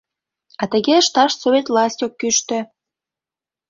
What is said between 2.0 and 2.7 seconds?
ок кӱштӧ.